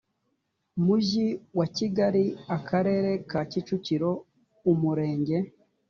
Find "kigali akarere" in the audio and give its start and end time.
1.75-3.11